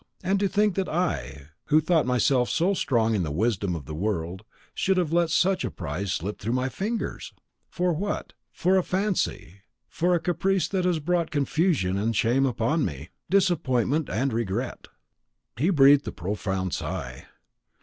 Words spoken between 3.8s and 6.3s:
the world, should have let such a prize